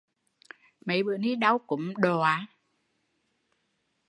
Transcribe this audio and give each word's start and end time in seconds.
Mấy 0.85 1.03
bữa 1.03 1.17
ni 1.17 1.35
đau 1.35 1.59
cúm, 1.59 1.93
đọa! 1.97 2.47